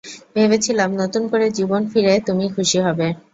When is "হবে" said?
2.85-3.07